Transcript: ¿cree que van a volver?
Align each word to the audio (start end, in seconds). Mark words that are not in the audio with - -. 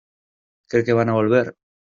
¿cree 0.67 0.83
que 0.83 0.93
van 0.99 1.09
a 1.09 1.13
volver? 1.13 1.55